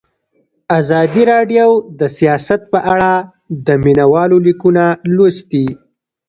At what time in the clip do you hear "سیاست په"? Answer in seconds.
2.17-2.79